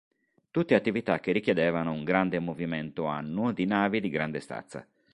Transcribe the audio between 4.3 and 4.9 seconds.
stazza.